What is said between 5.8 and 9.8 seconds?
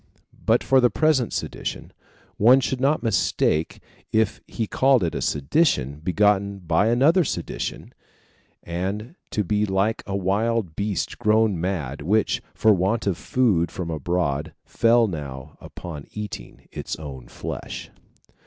begotten by another sedition, and to be